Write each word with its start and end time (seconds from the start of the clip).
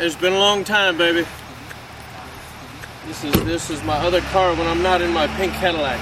It's 0.00 0.14
been 0.14 0.32
a 0.32 0.38
long 0.38 0.62
time, 0.62 0.96
baby. 0.96 1.26
This 3.08 3.24
is 3.24 3.32
this 3.44 3.68
is 3.68 3.82
my 3.82 3.96
other 3.96 4.20
car 4.20 4.54
when 4.54 4.68
I'm 4.68 4.80
not 4.80 5.02
in 5.02 5.12
my 5.12 5.26
pink 5.36 5.52
Cadillac. 5.54 5.98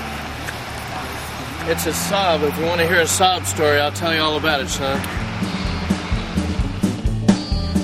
It's 1.67 1.87
a 1.87 1.93
Saab. 1.93 2.47
If 2.47 2.59
you 2.59 2.67
want 2.67 2.83
to 2.83 2.87
hear 2.87 3.01
a 3.01 3.07
sob 3.07 3.47
story, 3.47 3.81
I'll 3.81 3.91
tell 3.91 4.15
you 4.15 4.21
all 4.21 4.37
about 4.37 4.61
it, 4.61 4.69
son. 4.69 5.01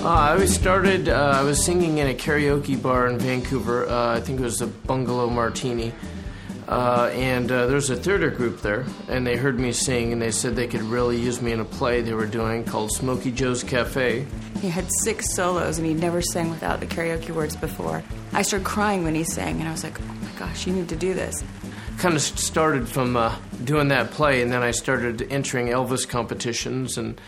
Uh, 0.05 0.07
I 0.07 0.35
was 0.35 0.55
started. 0.55 1.09
Uh, 1.09 1.33
I 1.35 1.43
was 1.45 1.65
singing 1.65 1.97
in 1.97 2.09
a 2.09 2.15
karaoke 2.15 2.81
bar 2.81 3.07
in 3.07 3.19
Vancouver. 3.19 3.89
Uh, 3.89 4.17
I 4.17 4.21
think 4.21 4.39
it 4.39 4.43
was 4.43 4.61
a 4.61 4.67
Bungalow 4.67 5.31
Martini. 5.31 5.95
Uh, 6.69 7.11
and 7.15 7.51
uh, 7.51 7.67
there's 7.69 7.89
a 7.89 7.97
theater 7.97 8.29
group 8.29 8.61
there, 8.61 8.85
and 9.09 9.27
they 9.27 9.39
heard 9.39 9.59
me 9.59 9.73
sing, 9.73 10.13
and 10.13 10.21
they 10.21 10.31
said 10.31 10.57
they 10.57 10.67
could 10.67 10.83
really 10.83 11.19
use 11.19 11.41
me 11.41 11.53
in 11.53 11.61
a 11.61 11.65
play 11.65 12.03
they 12.03 12.13
were 12.13 12.27
doing 12.27 12.65
called 12.65 12.93
Smokey 12.93 13.31
Joe's 13.31 13.65
Cafe. 13.65 14.27
He 14.63 14.69
had 14.69 14.89
six 15.03 15.35
solos, 15.35 15.79
and 15.79 15.87
he'd 15.89 15.99
never 15.99 16.23
sang 16.23 16.49
without 16.49 16.79
the 16.79 16.87
karaoke 16.87 17.31
words 17.31 17.57
before. 17.57 18.01
I 18.33 18.43
started 18.43 18.65
crying 18.65 19.03
when 19.03 19.17
he 19.17 19.25
sang, 19.25 19.59
and 19.59 19.69
I 19.69 19.73
was 19.73 19.83
like, 19.83 20.01
oh 20.01 20.05
my 20.05 20.31
gosh, 20.39 20.69
you 20.69 20.73
need 20.73 20.89
to 20.91 20.95
do 20.95 21.15
this. 21.15 21.43
Kind 21.99 22.15
of 22.15 22.23
started 22.23 22.89
from 22.89 23.17
uh, 23.17 23.35
doing 23.65 23.89
that 23.89 24.13
play, 24.13 24.41
and 24.41 24.53
then 24.53 24.63
I 24.63 24.71
started 24.71 25.27
entering 25.33 25.67
Elvis 25.67 26.09
competitions, 26.09 26.97
and 26.97 27.21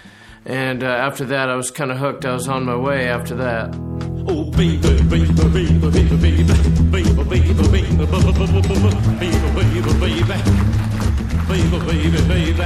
and 0.47 0.85
uh, 0.85 0.87
after 0.87 1.25
that, 1.25 1.49
I 1.49 1.57
was 1.57 1.73
kind 1.73 1.91
of 1.91 1.99
hooked. 1.99 2.25
I 2.25 2.35
was 2.35 2.47
on 2.47 2.67
my 2.67 2.77
way 2.77 3.09
after 3.09 3.35
that. 3.35 3.75
Oh 4.29 4.45
baby, 4.53 4.77
baby, 4.77 5.03
baby, 5.03 5.33
baby, 5.35 5.79
baby, 5.91 6.17
baby, 6.17 6.45
baby, 6.45 6.45
baby, 6.93 7.25
baby, 7.25 7.53
baby, 7.53 7.83
baby, 12.29 12.65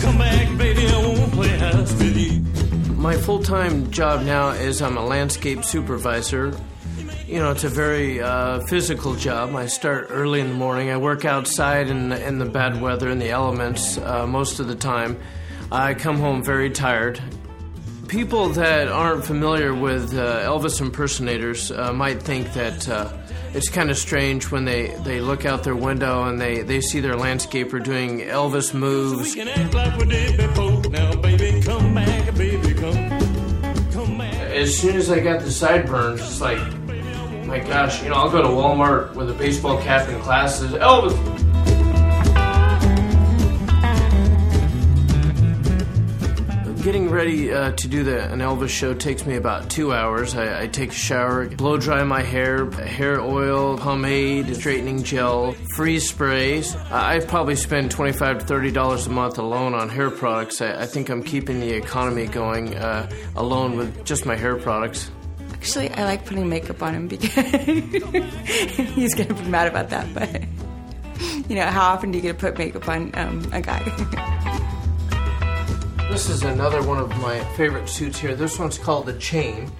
come 0.00 0.18
back, 0.18 0.58
baby, 0.58 0.86
I 0.88 0.96
won't 0.96 1.07
play 1.07 1.07
house 1.07 1.07
with 1.07 1.07
you. 1.07 1.07
My 2.98 3.16
full-time 3.16 3.92
job 3.92 4.24
now 4.24 4.48
is 4.48 4.82
I'm 4.82 4.96
a 4.96 5.06
landscape 5.06 5.64
supervisor. 5.64 6.52
You 7.28 7.38
know, 7.38 7.52
it's 7.52 7.62
a 7.62 7.68
very 7.68 8.20
uh, 8.20 8.58
physical 8.66 9.14
job. 9.14 9.54
I 9.54 9.66
start 9.66 10.08
early 10.10 10.40
in 10.40 10.48
the 10.48 10.54
morning. 10.54 10.90
I 10.90 10.96
work 10.96 11.24
outside 11.24 11.90
in 11.90 12.08
the, 12.08 12.26
in 12.26 12.40
the 12.40 12.44
bad 12.44 12.80
weather 12.80 13.08
and 13.08 13.22
the 13.22 13.30
elements 13.30 13.98
uh, 13.98 14.26
most 14.26 14.58
of 14.58 14.66
the 14.66 14.74
time. 14.74 15.16
I 15.70 15.94
come 15.94 16.18
home 16.18 16.42
very 16.42 16.70
tired. 16.70 17.22
People 18.08 18.48
that 18.48 18.88
aren't 18.88 19.24
familiar 19.24 19.72
with 19.72 20.12
uh, 20.18 20.40
Elvis 20.40 20.80
impersonators 20.80 21.70
uh, 21.70 21.92
might 21.92 22.20
think 22.20 22.52
that 22.54 22.88
uh, 22.88 23.12
it's 23.54 23.68
kind 23.68 23.90
of 23.90 23.96
strange 23.96 24.50
when 24.50 24.64
they, 24.64 24.88
they 25.04 25.20
look 25.20 25.46
out 25.46 25.62
their 25.62 25.76
window 25.76 26.24
and 26.24 26.40
they, 26.40 26.62
they 26.62 26.80
see 26.80 26.98
their 26.98 27.14
landscaper 27.14 27.80
doing 27.82 28.22
Elvis 28.22 28.74
moves. 28.74 29.36
As 34.58 34.76
soon 34.76 34.96
as 34.96 35.08
I 35.08 35.20
got 35.20 35.40
the 35.42 35.52
sideburns, 35.52 36.20
it's 36.20 36.40
like, 36.40 36.58
my 37.46 37.60
gosh, 37.60 38.02
you 38.02 38.08
know, 38.08 38.16
I'll 38.16 38.28
go 38.28 38.42
to 38.42 38.48
Walmart 38.48 39.14
with 39.14 39.30
a 39.30 39.32
baseball 39.32 39.80
cap 39.80 40.08
and 40.08 40.20
glasses. 40.24 40.72
Elvis! 40.72 41.37
Getting 47.08 47.16
ready 47.16 47.52
uh, 47.52 47.72
to 47.72 47.88
do 47.88 48.02
the, 48.04 48.30
an 48.32 48.40
Elvis 48.40 48.68
show 48.68 48.92
takes 48.92 49.24
me 49.24 49.36
about 49.36 49.70
two 49.70 49.92
hours. 49.92 50.34
I, 50.34 50.62
I, 50.62 50.66
take 50.66 50.90
a 50.90 50.94
shower, 50.94 51.48
blow 51.48 51.78
dry 51.78 52.04
my 52.04 52.22
hair, 52.22 52.70
hair 52.70 53.20
oil, 53.20 53.78
pomade, 53.78 54.54
straightening 54.54 55.02
gel, 55.02 55.52
freeze 55.74 56.08
sprays. 56.08 56.74
Uh, 56.74 56.88
I 56.90 57.20
probably 57.20 57.56
spend 57.56 57.90
twenty-five 57.90 58.40
to 58.40 58.44
thirty 58.44 58.70
dollars 58.70 59.06
a 59.06 59.10
month 59.10 59.38
alone 59.38 59.74
on 59.74 59.88
hair 59.88 60.10
products. 60.10 60.60
I, 60.60 60.82
I 60.82 60.86
think 60.86 61.08
I'm 61.08 61.22
keeping 61.22 61.60
the 61.60 61.72
economy 61.74 62.26
going 62.26 62.74
uh, 62.74 63.08
alone 63.36 63.76
with 63.76 64.04
just 64.04 64.26
my 64.26 64.36
hair 64.36 64.56
products. 64.56 65.10
Actually, 65.54 65.90
I 65.90 66.04
like 66.04 66.26
putting 66.26 66.48
makeup 66.48 66.82
on 66.82 66.94
him 66.94 67.08
because 67.08 67.30
he's 68.94 69.14
gonna 69.14 69.34
be 69.34 69.48
mad 69.48 69.68
about 69.68 69.88
that. 69.90 70.12
But 70.12 70.42
you 71.48 71.56
know, 71.56 71.66
how 71.66 71.94
often 71.94 72.10
do 72.10 72.18
you 72.18 72.22
get 72.22 72.38
to 72.38 72.38
put 72.38 72.58
makeup 72.58 72.86
on 72.86 73.10
um, 73.14 73.50
a 73.52 73.62
guy? 73.62 74.54
This 76.10 76.30
is 76.30 76.42
another 76.42 76.82
one 76.82 76.96
of 76.96 77.10
my 77.18 77.38
favorite 77.54 77.86
suits 77.86 78.18
here. 78.18 78.34
This 78.34 78.58
one's 78.58 78.78
called 78.78 79.04
The 79.04 79.12
Chain. 79.18 79.70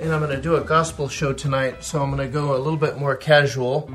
And 0.00 0.10
I'm 0.10 0.20
going 0.20 0.34
to 0.34 0.40
do 0.40 0.56
a 0.56 0.62
gospel 0.62 1.06
show 1.06 1.34
tonight, 1.34 1.84
so 1.84 2.02
I'm 2.02 2.10
going 2.10 2.26
to 2.26 2.32
go 2.32 2.56
a 2.56 2.58
little 2.58 2.78
bit 2.78 2.96
more 2.96 3.14
casual. 3.14 3.90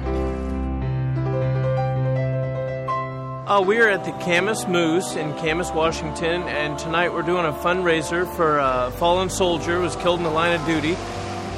Uh, 3.47 3.61
we 3.61 3.79
are 3.79 3.89
at 3.89 4.05
the 4.05 4.11
Camas 4.23 4.67
Moose 4.67 5.15
in 5.15 5.33
Camas, 5.37 5.71
Washington, 5.71 6.43
and 6.43 6.77
tonight 6.77 7.11
we're 7.11 7.23
doing 7.23 7.47
a 7.47 7.51
fundraiser 7.53 8.31
for 8.35 8.59
a 8.59 8.91
fallen 8.97 9.31
soldier 9.31 9.77
who 9.77 9.81
was 9.81 9.95
killed 9.95 10.19
in 10.19 10.23
the 10.23 10.29
line 10.29 10.59
of 10.59 10.63
duty. 10.67 10.95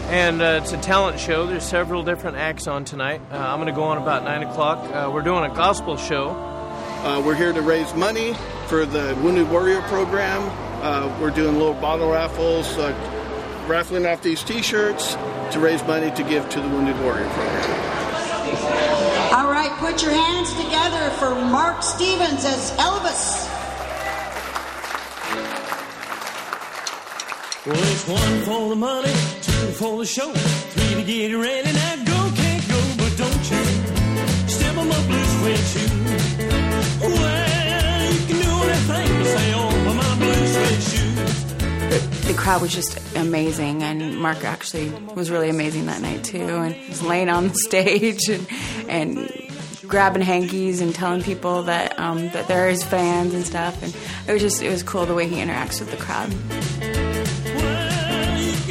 And 0.08 0.42
uh, 0.42 0.62
it's 0.64 0.72
a 0.72 0.78
talent 0.78 1.20
show. 1.20 1.46
There's 1.48 1.66
several 1.66 2.02
different 2.02 2.38
acts 2.38 2.66
on 2.68 2.86
tonight. 2.86 3.20
Uh, 3.30 3.36
I'm 3.40 3.58
going 3.58 3.68
to 3.68 3.74
go 3.74 3.84
on 3.84 3.98
about 3.98 4.24
9 4.24 4.44
o'clock. 4.44 4.78
Uh, 4.90 5.12
we're 5.14 5.22
doing 5.22 5.44
a 5.44 5.54
gospel 5.54 5.98
show. 5.98 6.57
Uh, 7.04 7.22
we're 7.24 7.36
here 7.36 7.54
to 7.54 7.62
raise 7.62 7.94
money 7.94 8.34
for 8.68 8.86
the 8.86 9.18
Wounded 9.22 9.50
Warrior 9.50 9.82
program. 9.84 10.42
Uh, 10.82 11.16
we're 11.22 11.30
doing 11.30 11.56
little 11.58 11.76
bottle 11.76 12.12
raffles, 12.12 12.78
uh, 12.78 12.92
raffling 13.68 14.06
off 14.06 14.22
these 14.24 14.44
T-shirts 14.44 15.14
to 15.52 15.60
raise 15.60 15.84
money 15.84 16.10
to 16.12 16.24
give 16.24 16.50
to 16.50 16.60
the 16.60 16.68
Wounded 16.68 17.00
Warrior 17.02 17.30
program. 17.30 17.98
All 19.34 19.52
right, 19.52 19.72
put 19.78 20.02
your 20.02 20.12
hands 20.12 20.52
together 20.54 21.10
for 21.12 21.36
Mark 21.36 21.84
Stevens 21.84 22.44
as 22.44 22.72
Elvis. 22.78 23.46
Well, 27.66 27.76
it's 27.76 28.08
one 28.08 28.42
for 28.42 28.70
the 28.70 28.76
money, 28.76 29.14
two 29.42 29.52
for 29.74 30.00
the 30.00 30.06
show, 30.06 30.32
three 30.34 30.96
to 30.96 31.04
get 31.04 31.34
ready. 31.34 31.74
Now 31.74 31.96
go, 32.06 32.36
can't 32.36 32.68
go, 32.68 32.82
but 32.98 33.18
don't 33.18 33.52
you 33.52 34.50
step 34.50 34.78
on 34.78 34.88
my 34.88 35.08
blue 35.08 35.24
suede 35.26 36.47
the 42.28 42.34
crowd 42.34 42.62
was 42.62 42.74
just 42.74 43.00
amazing, 43.16 43.84
and 43.84 44.20
Mark 44.20 44.44
actually 44.44 44.90
was 45.16 45.32
really 45.32 45.50
amazing 45.50 45.86
that 45.86 46.02
night 46.02 46.26
too. 46.26 46.42
And 46.42 46.76
was 46.90 47.02
laying 47.02 47.30
on 47.30 47.48
the 47.48 47.56
stage 47.68 48.28
and, 48.28 48.48
and 48.90 49.32
grabbing 49.88 50.22
hankies 50.22 50.82
and 50.82 50.94
telling 50.94 51.24
people 51.24 51.64
that 51.64 51.98
um, 51.98 52.30
that 52.30 52.48
they're 52.48 52.68
his 52.70 52.84
fans 52.84 53.34
and 53.34 53.46
stuff. 53.46 53.82
And 53.82 53.96
it 54.28 54.34
was 54.34 54.42
just 54.42 54.62
it 54.62 54.70
was 54.70 54.84
cool 54.84 55.06
the 55.06 55.14
way 55.14 55.28
he 55.28 55.38
interacts 55.38 55.80
with 55.80 55.90
the 55.90 55.98
crowd. 55.98 56.34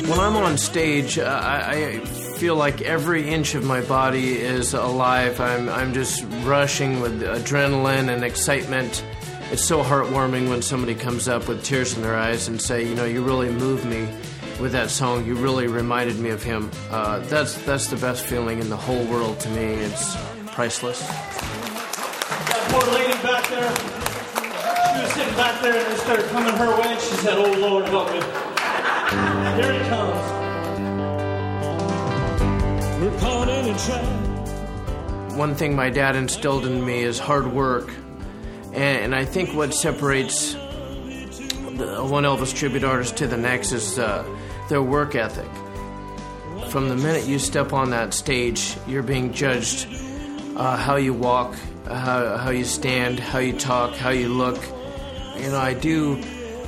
When 0.06 0.20
I'm 0.20 0.36
on 0.36 0.58
stage, 0.58 1.18
uh, 1.18 1.24
I, 1.24 1.72
I 1.72 1.98
feel 2.00 2.56
like 2.56 2.82
every 2.82 3.28
inch 3.28 3.54
of 3.54 3.64
my 3.64 3.80
body 3.80 4.36
is 4.38 4.74
alive. 4.74 5.40
I'm 5.40 5.70
I'm 5.70 5.94
just 5.94 6.24
rushing 6.44 7.00
with 7.00 7.22
adrenaline 7.22 8.12
and 8.12 8.22
excitement 8.22 9.02
it's 9.52 9.64
so 9.64 9.82
heartwarming 9.82 10.48
when 10.48 10.60
somebody 10.60 10.94
comes 10.94 11.28
up 11.28 11.46
with 11.46 11.62
tears 11.64 11.96
in 11.96 12.02
their 12.02 12.16
eyes 12.16 12.48
and 12.48 12.60
say, 12.60 12.86
you 12.86 12.94
know, 12.94 13.04
you 13.04 13.22
really 13.22 13.50
moved 13.50 13.84
me 13.84 14.08
with 14.60 14.72
that 14.72 14.90
song. 14.90 15.24
You 15.24 15.36
really 15.36 15.68
reminded 15.68 16.18
me 16.18 16.30
of 16.30 16.42
him. 16.42 16.70
Uh, 16.90 17.20
that's 17.20 17.54
that's 17.64 17.86
the 17.86 17.96
best 17.96 18.24
feeling 18.24 18.58
in 18.58 18.68
the 18.68 18.76
whole 18.76 19.04
world 19.04 19.38
to 19.40 19.48
me. 19.50 19.62
It's 19.64 20.16
priceless. 20.46 21.06
That 21.06 22.68
poor 22.70 22.92
lady 22.92 23.12
back 23.22 23.48
there. 23.48 23.70
She 24.96 25.02
was 25.02 25.12
sitting 25.12 25.34
back 25.34 25.62
there 25.62 25.84
and 25.84 25.92
it 25.92 25.98
started 25.98 26.26
coming 26.26 26.54
her 26.54 26.80
way. 26.80 26.88
And 26.88 27.00
she 27.00 27.14
said, 27.16 27.38
"Oh 27.38 27.52
Lord, 27.52 27.86
help 27.86 28.10
me." 28.10 28.20
Here 29.62 29.72
he 29.72 29.88
comes. 29.88 30.32
We're 33.00 33.18
caught 33.20 33.48
in 33.48 33.74
a 33.74 33.78
trap. 33.78 35.32
One 35.36 35.54
thing 35.54 35.76
my 35.76 35.90
dad 35.90 36.16
instilled 36.16 36.66
in 36.66 36.84
me 36.84 37.00
is 37.00 37.18
hard 37.18 37.46
work 37.46 37.90
and, 38.76 39.14
I 39.14 39.24
think 39.24 39.54
what 39.54 39.72
separates 39.72 40.52
the, 40.52 42.06
one 42.08 42.24
Elvis 42.24 42.54
tribute 42.54 42.84
artist 42.84 43.16
to 43.16 43.26
the 43.26 43.36
next 43.36 43.72
is 43.72 43.98
uh, 43.98 44.24
their 44.68 44.82
work 44.82 45.14
ethic. 45.14 45.50
From 46.68 46.88
the 46.88 46.96
minute 46.96 47.26
you 47.26 47.38
step 47.38 47.72
on 47.72 47.90
that 47.90 48.12
stage, 48.12 48.76
you're 48.86 49.02
being 49.02 49.32
judged 49.32 49.88
uh, 50.56 50.76
how 50.76 50.96
you 50.96 51.14
walk, 51.14 51.54
how, 51.86 52.36
how 52.36 52.50
you 52.50 52.64
stand, 52.64 53.18
how 53.18 53.38
you 53.38 53.52
talk, 53.52 53.94
how 53.94 54.10
you 54.10 54.28
look. 54.28 54.62
You 55.36 55.50
know, 55.50 55.58
I 55.58 55.74
do 55.74 56.22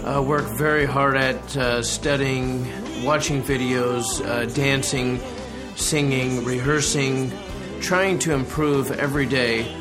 uh, 0.05 0.23
work 0.23 0.47
very 0.57 0.87
hard 0.87 1.17
at 1.17 1.57
uh, 1.57 1.83
studying, 1.83 2.67
watching 3.05 3.43
videos, 3.43 4.25
uh, 4.25 4.47
dancing, 4.55 5.21
singing, 5.77 6.45
rehearsing, 6.45 7.33
trying 7.81 8.19
to 8.21 8.33
improve 8.33 8.91
every 8.93 9.27
day 9.27 9.78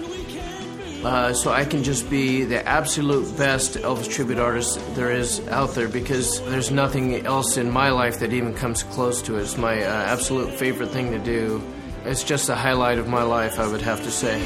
uh, 1.03 1.33
so 1.33 1.51
I 1.51 1.65
can 1.65 1.83
just 1.83 2.09
be 2.09 2.43
the 2.43 2.67
absolute 2.67 3.37
best 3.37 3.75
Elvis 3.75 4.09
tribute 4.09 4.39
artist 4.39 4.79
there 4.95 5.11
is 5.11 5.45
out 5.49 5.75
there 5.75 5.87
because 5.87 6.41
there's 6.45 6.71
nothing 6.71 7.25
else 7.25 7.57
in 7.57 7.69
my 7.69 7.91
life 7.91 8.19
that 8.19 8.33
even 8.33 8.53
comes 8.53 8.83
close 8.83 9.21
to 9.23 9.37
it. 9.37 9.41
It's 9.41 9.57
my 9.57 9.83
uh, 9.83 9.87
absolute 9.87 10.53
favorite 10.53 10.89
thing 10.89 11.11
to 11.11 11.19
do. 11.19 11.61
It's 12.05 12.23
just 12.23 12.47
the 12.47 12.55
highlight 12.55 12.97
of 12.97 13.07
my 13.07 13.23
life, 13.23 13.59
I 13.59 13.67
would 13.67 13.81
have 13.81 14.03
to 14.03 14.11
say. 14.11 14.41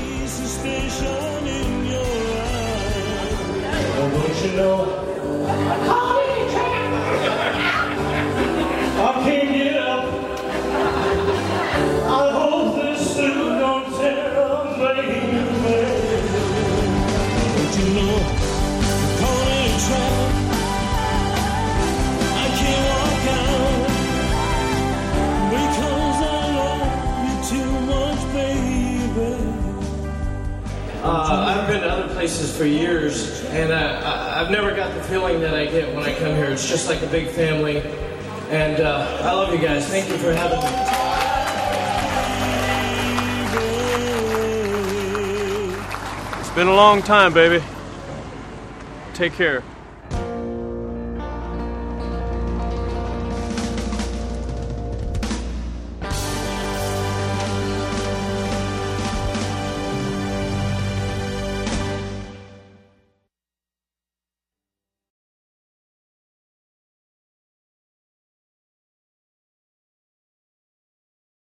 I 9.04 9.24
came 9.24 9.52
places 32.22 32.56
for 32.56 32.66
years, 32.66 33.44
and 33.46 33.74
I, 33.74 34.40
I've 34.40 34.52
never 34.52 34.76
got 34.76 34.94
the 34.94 35.02
feeling 35.06 35.40
that 35.42 35.56
I 35.56 35.66
get 35.66 35.92
when 35.96 36.04
I 36.04 36.14
come 36.14 36.36
here. 36.36 36.52
It's 36.52 36.70
just 36.70 36.88
like 36.88 37.02
a 37.02 37.08
big 37.08 37.28
family, 37.30 37.82
and 38.52 38.80
uh, 38.80 39.22
I 39.24 39.34
love 39.34 39.52
you 39.52 39.60
guys. 39.60 39.88
Thank 39.88 40.08
you 40.08 40.18
for 40.20 40.32
having 40.32 40.60
me. 40.60 40.66
It's 46.40 46.52
been 46.52 46.68
a 46.68 46.76
long 46.76 47.02
time, 47.02 47.34
baby. 47.34 47.66
Take 49.16 49.34
care. 49.34 49.64